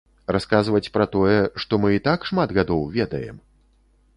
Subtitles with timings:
[0.35, 3.37] Расказваць пра тое, што мы і так шмат гадоў ведаем?